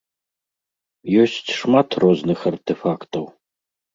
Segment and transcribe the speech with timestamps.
[1.23, 3.23] Ёсць шмат розных артэфактаў.